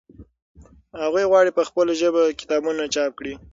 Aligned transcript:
هغوی 1.03 1.25
غواړي 1.31 1.49
چې 1.51 1.55
په 1.57 1.63
خپله 1.69 1.91
ژبه 2.01 2.21
کتابونه 2.39 2.83
چاپ 2.95 3.11
کړي. 3.19 3.33